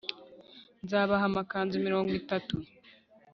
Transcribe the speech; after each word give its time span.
nzabaha 0.83 1.23
amakanzu 1.29 1.75
mirongo 1.85 2.11
itatu 2.21 2.55